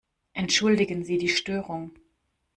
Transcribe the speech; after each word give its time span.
Entschuldigen 0.33 1.03
Sie 1.05 1.19
die 1.19 1.29
Störung! 1.29 1.91